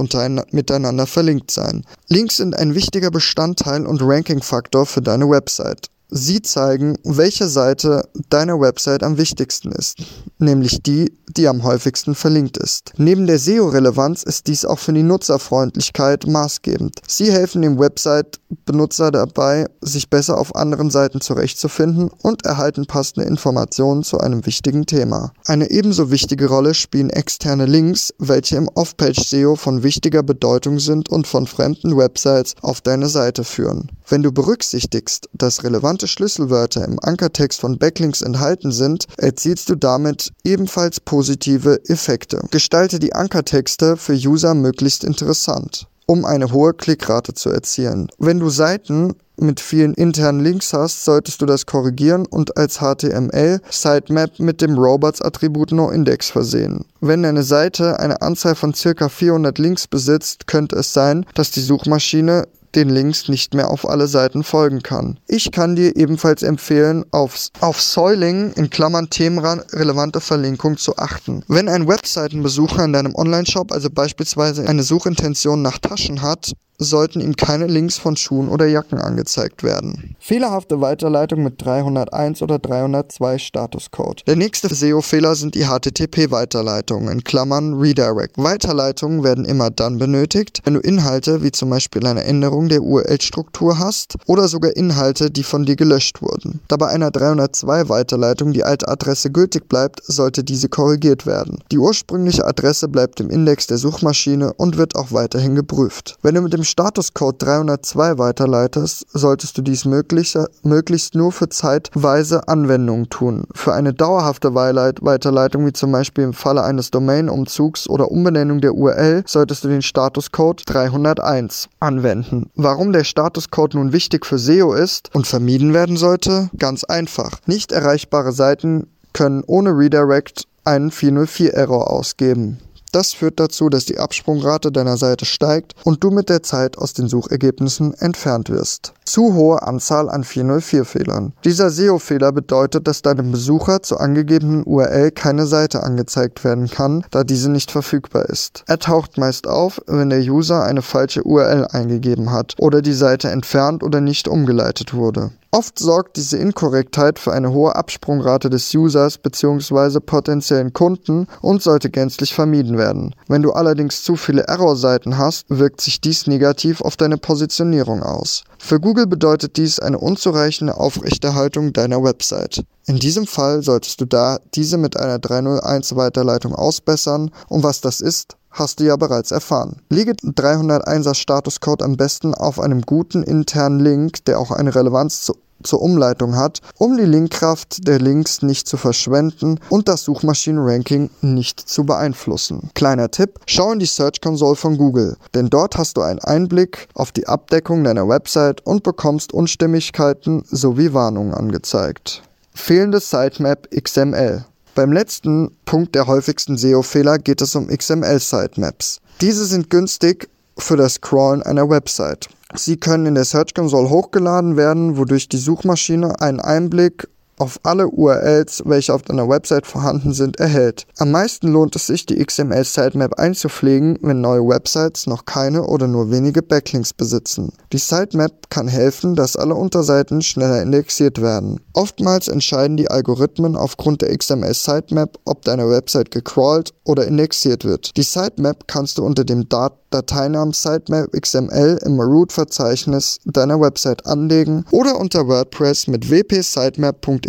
miteinander 0.51 1.05
verlinkt 1.05 1.51
sein. 1.51 1.85
Links 2.07 2.37
sind 2.37 2.55
ein 2.55 2.73
wichtiger 2.73 3.11
Bestandteil 3.11 3.85
und 3.85 4.01
Rankingfaktor 4.01 4.85
für 4.87 5.01
deine 5.01 5.29
Website. 5.29 5.89
Sie 6.09 6.41
zeigen, 6.41 6.97
welche 7.03 7.49
Seite 7.49 8.07
deiner 8.29 8.61
Website 8.61 9.03
am 9.03 9.17
wichtigsten 9.17 9.73
ist, 9.73 9.97
nämlich 10.39 10.81
die, 10.81 11.11
die 11.35 11.49
am 11.49 11.63
häufigsten 11.63 12.15
verlinkt 12.15 12.55
ist. 12.57 12.93
Neben 12.97 13.27
der 13.27 13.39
SEO-Relevanz 13.39 14.23
ist 14.23 14.47
dies 14.47 14.63
auch 14.63 14.79
für 14.79 14.93
die 14.93 15.03
Nutzerfreundlichkeit 15.03 16.25
maßgebend. 16.25 17.01
Sie 17.07 17.31
helfen 17.31 17.61
dem 17.61 17.77
Website-Benutzer 17.77 19.11
dabei, 19.11 19.67
sich 19.81 20.09
besser 20.09 20.37
auf 20.37 20.55
anderen 20.55 20.89
Seiten 20.89 21.19
zurechtzufinden 21.19 22.09
und 22.23 22.45
erhalten 22.45 22.85
passende 22.85 23.27
Informationen 23.27 24.03
zu 24.03 24.19
einem 24.19 24.45
wichtigen 24.45 24.85
Thema. 24.85 25.33
Eine 25.45 25.69
ebenso 25.69 26.09
wichtige 26.09 26.47
Rolle 26.47 26.73
spielen 26.73 27.09
externe 27.09 27.65
Links, 27.65 28.13
welche 28.17 28.55
im 28.55 28.69
Off-Page-SEO 28.69 29.57
von 29.57 29.83
wichtiger 29.83 30.23
Bedeutung 30.23 30.79
sind 30.79 31.09
und 31.09 31.27
von 31.27 31.47
fremden 31.47 31.97
Websites 31.97 32.55
auf 32.61 32.79
deine 32.79 33.09
Seite 33.09 33.43
führen. 33.43 33.91
Wenn 34.07 34.23
du 34.23 34.31
berücksichtigst, 34.31 35.29
dass 35.33 35.65
relevante 35.65 35.96
Schlüsselwörter 36.05 36.85
im 36.85 36.99
Ankertext 37.01 37.61
von 37.61 37.79
Backlinks 37.79 38.21
enthalten 38.21 38.71
sind, 38.71 39.07
erzielst 39.17 39.69
du 39.69 39.75
damit 39.75 40.31
ebenfalls 40.43 40.99
positive 40.99 41.79
Effekte. 41.87 42.41
Gestalte 42.51 42.99
die 42.99 43.13
Ankertexte 43.13 43.97
für 43.97 44.13
User 44.13 44.53
möglichst 44.53 45.03
interessant 45.03 45.87
um 46.07 46.25
eine 46.25 46.51
hohe 46.51 46.73
Klickrate 46.73 47.33
zu 47.33 47.49
erzielen. 47.49 48.07
Wenn 48.17 48.39
du 48.39 48.49
Seiten 48.49 49.15
mit 49.39 49.59
vielen 49.59 49.93
internen 49.93 50.39
Links 50.39 50.73
hast, 50.73 51.05
solltest 51.05 51.41
du 51.41 51.45
das 51.45 51.67
korrigieren 51.67 52.25
und 52.25 52.57
als 52.57 52.79
HTML 52.79 53.59
Sitemap 53.69 54.39
mit 54.39 54.61
dem 54.61 54.77
Robots-Attribut 54.77 55.71
NoIndex 55.73 56.31
versehen. 56.31 56.85
Wenn 57.01 57.21
deine 57.21 57.43
Seite 57.43 57.99
eine 57.99 58.21
Anzahl 58.21 58.55
von 58.55 58.73
ca. 58.73 59.09
400 59.09 59.59
Links 59.59 59.87
besitzt, 59.87 60.47
könnte 60.47 60.77
es 60.77 60.93
sein, 60.93 61.25
dass 61.35 61.51
die 61.51 61.61
Suchmaschine 61.61 62.47
den 62.77 62.89
Links 62.89 63.27
nicht 63.27 63.55
mehr 63.55 63.71
auf 63.71 63.89
alle 63.89 64.07
Seiten 64.07 64.43
folgen 64.43 64.83
kann. 64.83 65.19
Ich 65.27 65.51
kann 65.51 65.75
dir 65.75 65.95
ebenfalls 65.95 66.43
empfehlen, 66.43 67.03
auf, 67.11 67.49
auf 67.59 67.81
Soiling 67.81 68.53
in 68.53 68.69
Klammern 68.69 69.09
themenrelevante 69.09 70.21
Verlinkung 70.21 70.77
zu 70.77 70.95
achten. 70.97 71.43
Wenn 71.47 71.67
ein 71.67 71.87
Webseitenbesucher 71.87 72.85
in 72.85 72.93
deinem 72.93 73.15
Online-Shop 73.15 73.71
also 73.71 73.89
beispielsweise 73.89 74.67
eine 74.69 74.83
Suchintention 74.83 75.61
nach 75.63 75.79
Taschen 75.79 76.21
hat 76.21 76.53
sollten 76.79 77.21
ihm 77.21 77.35
keine 77.35 77.67
Links 77.67 77.97
von 77.97 78.15
Schuhen 78.15 78.49
oder 78.49 78.67
Jacken 78.67 78.99
angezeigt 78.99 79.63
werden. 79.63 80.15
Fehlerhafte 80.19 80.79
Weiterleitung 80.79 81.43
mit 81.43 81.63
301 81.63 82.41
oder 82.41 82.59
302 82.59 83.37
Statuscode. 83.39 84.23
Der 84.27 84.35
nächste 84.35 84.73
SEO-Fehler 84.73 85.35
sind 85.35 85.55
die 85.55 85.65
HTTP-Weiterleitungen 85.65 87.11
in 87.11 87.23
Klammern 87.23 87.73
Redirect. 87.75 88.37
Weiterleitungen 88.37 89.23
werden 89.23 89.45
immer 89.45 89.71
dann 89.71 89.97
benötigt, 89.97 90.61
wenn 90.65 90.75
du 90.75 90.79
Inhalte 90.79 91.41
wie 91.41 91.51
zum 91.51 91.69
Beispiel 91.69 92.05
eine 92.05 92.23
Änderung 92.23 92.69
der 92.69 92.83
URL-Struktur 92.83 93.79
hast 93.79 94.15
oder 94.27 94.47
sogar 94.47 94.75
Inhalte, 94.75 95.31
die 95.31 95.43
von 95.43 95.65
dir 95.65 95.75
gelöscht 95.75 96.21
wurden. 96.21 96.59
Da 96.67 96.77
bei 96.77 96.87
einer 96.87 97.09
302 97.09 97.89
Weiterleitung 97.89 98.53
die 98.53 98.63
alte 98.63 98.87
Adresse 98.87 99.31
gültig 99.31 99.67
bleibt, 99.67 100.03
sollte 100.03 100.43
diese 100.43 100.69
korrigiert 100.69 101.25
werden. 101.25 101.59
Die 101.71 101.79
ursprüngliche 101.79 102.45
Adresse 102.45 102.87
bleibt 102.87 103.19
im 103.19 103.29
Index 103.29 103.67
der 103.67 103.77
Suchmaschine 103.77 104.53
und 104.53 104.77
wird 104.77 104.95
auch 104.95 105.11
weiterhin 105.11 105.55
geprüft. 105.55 106.17
Wenn 106.21 106.35
du 106.35 106.41
mit 106.41 106.53
dem 106.53 106.63
Statuscode 106.67 107.41
302 107.41 108.17
weiterleitest, 108.17 109.07
solltest 109.11 109.57
du 109.57 109.61
dies 109.61 109.85
möglichst, 109.85 110.37
möglichst 110.63 111.15
nur 111.15 111.31
für 111.31 111.47
zeitweise 111.49 112.47
Anwendungen 112.47 113.09
tun. 113.09 113.45
Für 113.55 113.73
eine 113.73 113.93
dauerhafte 113.93 114.53
Weiterleitung, 114.53 115.65
wie 115.65 115.73
zum 115.73 115.91
Beispiel 115.93 116.25
im 116.25 116.33
Falle 116.33 116.63
eines 116.63 116.91
Domain-Umzugs 116.91 117.89
oder 117.89 118.11
Umbenennung 118.11 118.59
der 118.59 118.75
URL, 118.75 119.23
solltest 119.25 119.63
du 119.63 119.69
den 119.69 119.81
Statuscode 119.81 120.63
301 120.65 121.69
anwenden. 121.79 122.51
Warum 122.55 122.91
der 122.91 123.05
Statuscode 123.05 123.75
nun 123.75 123.93
wichtig 123.93 124.25
für 124.25 124.37
SEO 124.37 124.73
ist 124.73 125.09
und 125.13 125.25
vermieden 125.25 125.73
werden 125.73 125.95
sollte? 125.95 126.49
Ganz 126.57 126.83
einfach. 126.83 127.31
Nicht 127.45 127.71
erreichbare 127.71 128.33
Seiten 128.33 128.87
können 129.13 129.43
ohne 129.47 129.71
Redirect 129.71 130.43
einen 130.65 130.91
404-Error 130.91 131.89
ausgeben. 131.89 132.59
Das 132.91 133.13
führt 133.13 133.39
dazu, 133.39 133.69
dass 133.69 133.85
die 133.85 133.99
Absprungrate 133.99 134.71
deiner 134.71 134.97
Seite 134.97 135.25
steigt 135.25 135.75
und 135.83 136.03
du 136.03 136.11
mit 136.11 136.29
der 136.29 136.43
Zeit 136.43 136.77
aus 136.77 136.93
den 136.93 137.07
Suchergebnissen 137.07 137.93
entfernt 137.93 138.49
wirst. 138.49 138.93
Zu 139.05 139.33
hohe 139.33 139.61
Anzahl 139.61 140.09
an 140.09 140.23
404-Fehlern. 140.23 141.33
Dieser 141.45 141.69
SEO-Fehler 141.69 142.31
bedeutet, 142.31 142.87
dass 142.87 143.01
deinem 143.01 143.31
Besucher 143.31 143.81
zur 143.81 144.01
angegebenen 144.01 144.63
URL 144.63 145.11
keine 145.11 145.47
Seite 145.47 145.83
angezeigt 145.83 146.43
werden 146.43 146.69
kann, 146.69 147.05
da 147.11 147.23
diese 147.23 147.49
nicht 147.49 147.71
verfügbar 147.71 148.25
ist. 148.25 148.63
Er 148.67 148.79
taucht 148.79 149.17
meist 149.17 149.47
auf, 149.47 149.81
wenn 149.87 150.09
der 150.09 150.19
User 150.19 150.63
eine 150.63 150.81
falsche 150.81 151.23
URL 151.23 151.67
eingegeben 151.71 152.31
hat 152.31 152.55
oder 152.57 152.81
die 152.81 152.93
Seite 152.93 153.29
entfernt 153.29 153.83
oder 153.83 154.01
nicht 154.01 154.27
umgeleitet 154.27 154.93
wurde. 154.93 155.31
Oft 155.57 155.79
sorgt 155.79 156.17
diese 156.17 156.37
Inkorrektheit 156.37 157.17
für 157.17 157.33
eine 157.33 157.51
hohe 157.51 157.75
Absprungrate 157.75 158.51
des 158.51 158.71
Users 158.75 159.17
bzw. 159.17 159.99
potenziellen 160.01 160.71
Kunden 160.71 161.25
und 161.41 161.63
sollte 161.63 161.89
gänzlich 161.89 162.35
vermieden 162.35 162.77
werden. 162.77 163.15
Wenn 163.27 163.41
du 163.41 163.53
allerdings 163.53 164.03
zu 164.03 164.17
viele 164.17 164.43
Errorseiten 164.43 165.17
hast, 165.17 165.45
wirkt 165.49 165.81
sich 165.81 165.99
dies 165.99 166.27
negativ 166.27 166.81
auf 166.81 166.95
deine 166.95 167.17
Positionierung 167.17 168.03
aus. 168.03 168.43
Für 168.59 168.79
Google 168.79 169.07
bedeutet 169.07 169.57
dies 169.57 169.79
eine 169.79 169.97
unzureichende 169.97 170.77
Aufrechterhaltung 170.77 171.73
deiner 171.73 172.03
Website. 172.03 172.63
In 172.85 172.99
diesem 172.99 173.25
Fall 173.25 173.63
solltest 173.63 173.99
du 173.99 174.05
da 174.05 174.37
diese 174.53 174.77
mit 174.77 174.95
einer 174.95 175.17
301 175.17 175.95
Weiterleitung 175.95 176.53
ausbessern 176.53 177.31
und 177.49 177.63
was 177.63 177.81
das 177.81 177.99
ist, 177.99 178.37
hast 178.51 178.79
du 178.79 178.83
ja 178.83 178.95
bereits 178.95 179.31
erfahren. 179.31 179.81
Lege 179.89 180.11
301er 180.11 181.15
Statuscode 181.15 181.81
am 181.81 181.97
besten 181.97 182.35
auf 182.35 182.59
einem 182.59 182.83
guten 182.83 183.23
internen 183.23 183.79
Link, 183.79 184.23
der 184.25 184.39
auch 184.39 184.51
eine 184.51 184.75
Relevanz 184.75 185.21
zu 185.21 185.33
zur 185.63 185.81
Umleitung 185.81 186.35
hat, 186.35 186.61
um 186.77 186.97
die 186.97 187.05
Linkkraft 187.05 187.87
der 187.87 187.99
Links 187.99 188.41
nicht 188.41 188.67
zu 188.67 188.77
verschwenden 188.77 189.59
und 189.69 189.87
das 189.87 190.03
Suchmaschinenranking 190.03 191.09
nicht 191.21 191.59
zu 191.59 191.85
beeinflussen. 191.85 192.69
Kleiner 192.73 193.09
Tipp, 193.11 193.39
schau 193.45 193.71
in 193.71 193.79
die 193.79 193.85
Search 193.85 194.21
Console 194.21 194.55
von 194.55 194.77
Google, 194.77 195.17
denn 195.33 195.49
dort 195.49 195.77
hast 195.77 195.97
du 195.97 196.01
einen 196.01 196.19
Einblick 196.19 196.87
auf 196.93 197.11
die 197.11 197.27
Abdeckung 197.27 197.83
deiner 197.83 198.07
Website 198.07 198.65
und 198.65 198.83
bekommst 198.83 199.33
Unstimmigkeiten 199.33 200.43
sowie 200.49 200.93
Warnungen 200.93 201.33
angezeigt. 201.33 202.23
Fehlende 202.53 202.99
Sitemap 202.99 203.67
XML. 203.71 204.45
Beim 204.75 204.91
letzten 204.91 205.57
Punkt 205.65 205.95
der 205.95 206.05
häufigsten 206.05 206.57
SEO-Fehler 206.57 207.17
geht 207.17 207.41
es 207.41 207.55
um 207.55 207.67
XML-Sitemaps. 207.67 208.99
Diese 209.21 209.45
sind 209.45 209.71
günstig 209.71 210.29
für 210.57 210.77
das 210.77 211.01
Crawlen 211.01 211.43
einer 211.43 211.69
Website. 211.69 212.29
Sie 212.53 212.77
können 212.77 213.05
in 213.05 213.15
der 213.15 213.25
Search 213.25 213.53
Console 213.53 213.89
hochgeladen 213.89 214.55
werden, 214.57 214.97
wodurch 214.97 215.27
die 215.27 215.37
Suchmaschine 215.37 216.21
einen 216.21 216.39
Einblick 216.39 217.07
auf 217.37 217.59
alle 217.63 217.87
URLs, 217.87 218.63
welche 218.65 218.93
auf 218.93 219.03
deiner 219.03 219.29
Website 219.29 219.67
vorhanden 219.67 220.13
sind, 220.13 220.39
erhält. 220.39 220.87
Am 220.97 221.11
meisten 221.11 221.47
lohnt 221.47 221.75
es 221.75 221.87
sich, 221.87 222.05
die 222.05 222.23
XML 222.23 222.63
Sitemap 222.63 223.19
einzupflegen, 223.19 223.97
wenn 224.01 224.21
neue 224.21 224.41
Websites 224.41 225.07
noch 225.07 225.25
keine 225.25 225.63
oder 225.63 225.87
nur 225.87 226.11
wenige 226.11 226.41
Backlinks 226.41 226.93
besitzen. 226.93 227.53
Die 227.71 227.77
Sitemap 227.77 228.49
kann 228.49 228.67
helfen, 228.67 229.15
dass 229.15 229.35
alle 229.35 229.55
Unterseiten 229.55 230.21
schneller 230.21 230.61
indexiert 230.61 231.21
werden. 231.21 231.59
Oftmals 231.73 232.27
entscheiden 232.27 232.77
die 232.77 232.89
Algorithmen 232.89 233.55
aufgrund 233.55 234.01
der 234.01 234.17
XML 234.17 234.53
Sitemap, 234.53 235.17
ob 235.25 235.43
deine 235.43 235.69
Website 235.69 236.11
gecrawlt 236.11 236.73
oder 236.83 237.05
indexiert 237.05 237.65
wird. 237.65 237.95
Die 237.97 238.03
Sitemap 238.03 238.67
kannst 238.67 238.97
du 238.97 239.05
unter 239.05 239.23
dem 239.23 239.47
Dat 239.47 239.73
Dateinamen 239.89 240.51
Sitemap 240.51 241.13
XML 241.13 241.79
im 241.85 241.97
Root-Verzeichnis 242.01 243.19
deiner 243.23 243.61
Website 243.61 244.05
anlegen 244.05 244.65
oder 244.71 244.99
unter 244.99 245.29
WordPress 245.29 245.87
mit 245.87 246.09
wp-sitemap.xml 246.09 247.26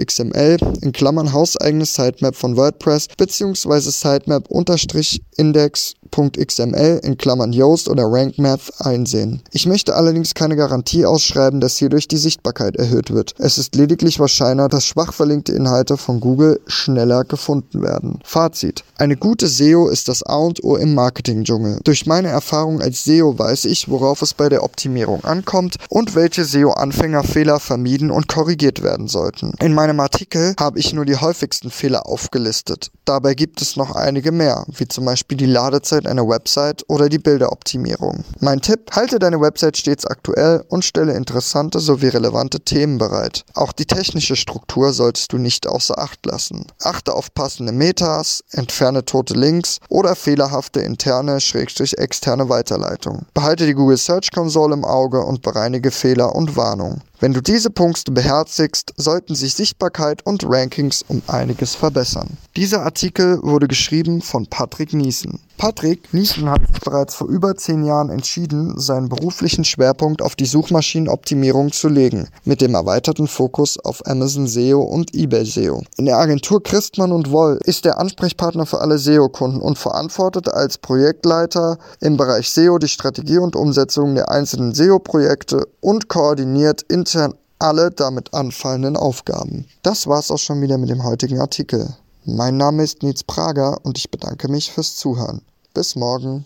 in 0.83 0.93
Klammern 0.93 1.33
hauseigenes 1.33 1.95
Sitemap 1.95 2.37
von 2.37 2.57
WordPress 2.57 3.09
bzw. 3.17 3.91
sitemap-index 3.91 5.95
.xml 6.11 7.01
in 7.03 7.17
Klammern 7.17 7.53
Yoast 7.53 7.89
oder 7.89 8.05
RankMath 8.05 8.73
einsehen. 8.81 9.43
Ich 9.53 9.67
möchte 9.67 9.95
allerdings 9.95 10.35
keine 10.35 10.57
Garantie 10.57 11.07
ausschreiben, 11.07 11.61
dass 11.61 11.77
hierdurch 11.77 12.09
die 12.09 12.17
Sichtbarkeit 12.17 12.77
erhöht 12.77 13.13
wird. 13.13 13.35
Es 13.39 13.59
ist 13.59 13.75
lediglich 13.75 14.19
wahrscheinlicher, 14.19 14.69
dass 14.69 14.87
schwach 14.87 15.13
verlinkte 15.13 15.53
Inhalte 15.53 15.97
von 15.97 16.21
Google 16.21 16.61
schneller 16.67 17.25
gefunden 17.25 17.83
werden. 17.83 18.21
Fazit. 18.25 18.85
Eine 18.97 19.17
gute 19.17 19.47
SEO 19.47 19.89
ist 19.89 20.09
das 20.09 20.23
A 20.23 20.37
und 20.37 20.65
O 20.65 20.77
im 20.77 20.95
Marketing-Dschungel. 20.95 21.81
Durch 21.85 22.07
meine 22.07 22.29
Erfahrung 22.29 22.81
als 22.81 23.05
SEO 23.05 23.39
weiß 23.39 23.67
ich, 23.67 23.89
worauf 23.89 24.23
es 24.23 24.35
bei 24.35 24.49
der 24.49 24.65
Optimierung 24.65 25.25
ankommt 25.25 25.77
und 25.89 26.15
welche 26.15 26.45
SEO-Anfängerfehler 26.45 27.61
vermieden 27.61 28.11
und 28.11 28.29
korrigiert 28.29 28.83
werden 28.83 29.09
sollten. 29.09 29.53
In 29.61 29.75
meinem 29.75 30.01
Artikel 30.01 30.55
habe 30.59 30.79
ich 30.79 30.93
nur 30.93 31.05
die 31.05 31.17
häufigsten 31.17 31.71
Fehler 31.71 32.07
aufgelistet. 32.07 32.91
Dabei 33.05 33.35
gibt 33.35 33.63
es 33.63 33.77
noch 33.77 33.95
einige 33.95 34.33
mehr, 34.33 34.65
wie 34.77 34.87
zum 34.87 35.05
Beispiel 35.05 35.39
die 35.39 35.47
Ladezeit 35.47 35.98
Website 35.99 36.07
einer 36.07 36.29
Website 36.29 36.85
oder 36.89 37.09
die 37.09 37.19
Bilderoptimierung. 37.19 38.25
Mein 38.41 38.61
Tipp, 38.61 38.91
halte 38.93 39.19
deine 39.19 39.41
Website 39.41 39.77
stets 39.77 40.07
aktuell 40.07 40.65
und 40.69 40.85
stelle 40.85 41.15
interessante 41.15 41.81
sowie 41.81 42.09
relevante 42.09 42.61
Themen 42.61 42.99
bereit. 42.99 43.45
Auch 43.55 43.73
die 43.73 43.87
technische 43.87 44.37
Struktur 44.37 44.93
solltest 44.93 45.33
du 45.33 45.39
nicht 45.39 45.67
außer 45.67 45.99
Acht 45.99 46.25
lassen. 46.25 46.67
Achte 46.83 47.15
auf 47.15 47.35
passende 47.35 47.73
Metas, 47.73 48.45
entferne 48.53 49.05
tote 49.05 49.35
Links 49.35 49.79
oder 49.89 50.15
fehlerhafte 50.15 50.81
interne, 50.81 51.41
schrägstrich 51.41 51.99
externe 51.99 52.49
Weiterleitung. 52.49 53.27
Behalte 53.35 53.67
die 53.67 53.75
Google 53.75 53.97
Search 53.97 54.31
Console 54.31 54.75
im 54.75 54.85
Auge 54.85 55.21
und 55.25 55.43
bereinige 55.43 55.91
Fehler 55.91 56.35
und 56.35 56.57
Warnungen. 56.57 57.03
Wenn 57.21 57.33
du 57.33 57.41
diese 57.43 57.71
Punkte 57.71 58.13
beherzigst, 58.13 58.95
sollten 58.97 59.35
sich 59.35 59.55
Sichtbarkeit 59.55 60.25
und 60.25 60.45
Rankings 60.47 61.05
um 61.09 61.21
einiges 61.27 61.75
verbessern. 61.75 62.37
Dieser 62.55 62.83
Artikel 62.83 63.43
wurde 63.43 63.67
geschrieben 63.67 64.23
von 64.23 64.47
Patrick 64.47 64.93
Niesen. 64.93 65.41
Patrick 65.57 66.15
Niesen 66.15 66.49
hat 66.49 66.61
sich 66.69 66.81
bereits 66.81 67.17
vor 67.17 67.27
über 67.27 67.57
zehn 67.57 67.85
Jahren 67.85 68.11
entschieden, 68.11 68.79
seinen 68.79 69.09
beruflichen 69.09 69.65
Schwerpunkt 69.65 70.23
auf 70.23 70.37
die 70.37 70.47
Suchmaschinenoptimierung 70.47 71.73
zu 71.73 71.89
legen, 71.89 72.29
mit 72.45 72.61
dem 72.61 72.77
erweiterten 72.77 73.27
Fokus 73.27 73.77
auf 73.77 74.07
Amazon 74.07 74.47
SEO 74.47 74.81
und 74.81 75.13
eBay 75.17 75.45
SEO. 75.45 75.83
In 75.97 76.05
der 76.05 76.19
Agentur 76.19 76.63
Christmann 76.63 77.11
und 77.11 77.33
Woll 77.33 77.59
ist 77.65 77.85
er 77.87 77.99
Ansprechpartner 77.99 78.67
für 78.67 78.81
alle 78.81 78.99
SEO-Kunden 78.99 79.61
und 79.61 79.79
verantwortet 79.79 80.49
als 80.49 80.79
Projektleiter 80.79 81.79
im 82.01 82.17
Bereich 82.17 82.49
SEO 82.51 82.79
die 82.79 82.87
Strategie 82.87 83.39
und 83.39 83.57
Umsetzung 83.57 84.15
der 84.15 84.31
einzelnen 84.31 84.75
SEO-Projekte 84.75 85.67
und 85.81 86.07
koordiniert 86.07 86.83
intern 87.09 87.35
alle 87.59 87.91
damit 87.91 88.35
anfallenden 88.35 88.97
Aufgaben. 88.97 89.67
Das 89.83 90.07
war's 90.07 90.31
auch 90.31 90.39
schon 90.39 90.61
wieder 90.61 90.77
mit 90.77 90.91
dem 90.91 91.03
heutigen 91.05 91.41
Artikel. 91.41 91.97
Mein 92.25 92.59
Name 92.59 92.83
ist 92.83 93.03
Nils 93.03 93.25
Prager 93.25 93.79
und 93.83 93.97
ich 93.97 94.11
bedanke 94.11 94.49
mich 94.49 94.71
fürs 94.71 94.95
Zuhören. 94.97 95.41
Bis 95.73 95.97
morgen. 95.97 96.45